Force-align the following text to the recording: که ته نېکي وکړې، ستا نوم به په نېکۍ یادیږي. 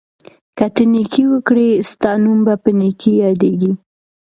که 0.57 0.65
ته 0.75 0.83
نېکي 0.91 1.23
وکړې، 1.31 1.67
ستا 1.89 2.11
نوم 2.23 2.39
به 2.45 2.53
په 2.63 2.69
نېکۍ 2.79 3.13
یادیږي. 3.23 3.71